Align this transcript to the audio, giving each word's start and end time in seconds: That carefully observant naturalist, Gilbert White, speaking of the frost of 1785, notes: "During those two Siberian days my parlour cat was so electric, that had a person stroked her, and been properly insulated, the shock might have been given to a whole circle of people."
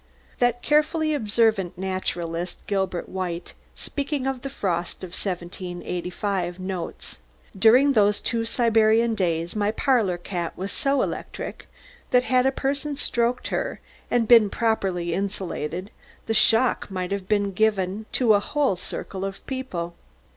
That 0.39 0.63
carefully 0.63 1.13
observant 1.13 1.77
naturalist, 1.77 2.65
Gilbert 2.65 3.07
White, 3.07 3.53
speaking 3.75 4.25
of 4.25 4.41
the 4.41 4.49
frost 4.49 5.03
of 5.03 5.09
1785, 5.09 6.57
notes: 6.59 7.19
"During 7.55 7.93
those 7.93 8.19
two 8.19 8.43
Siberian 8.43 9.13
days 9.13 9.55
my 9.55 9.69
parlour 9.69 10.17
cat 10.17 10.57
was 10.57 10.71
so 10.71 11.03
electric, 11.03 11.69
that 12.09 12.23
had 12.23 12.47
a 12.47 12.51
person 12.51 12.95
stroked 12.95 13.49
her, 13.49 13.79
and 14.09 14.27
been 14.27 14.49
properly 14.49 15.13
insulated, 15.13 15.91
the 16.25 16.33
shock 16.33 16.89
might 16.89 17.11
have 17.11 17.27
been 17.27 17.51
given 17.51 18.07
to 18.13 18.33
a 18.33 18.39
whole 18.39 18.75
circle 18.75 19.23
of 19.23 19.45
people." 19.45 19.93